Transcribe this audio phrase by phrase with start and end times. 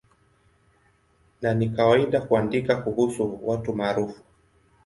[1.41, 4.21] Na ni kawaida kuandika kuhusu watu maarufu.